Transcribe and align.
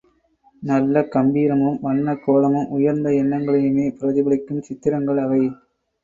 நல்ல 0.63 1.01
கம்பீரமும், 1.07 1.77
வண்ணக் 1.81 2.23
கோலமும், 2.25 2.69
உயர்ந்த 2.69 3.09
எண்ணங்களையுமே 3.17 3.85
பிரதிபலிக்கும் 3.99 4.61
சித்திரங்கள் 4.61 5.17
அவை. 5.17 5.41